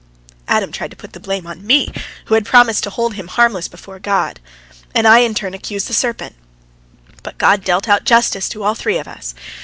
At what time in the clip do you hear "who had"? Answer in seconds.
2.25-2.43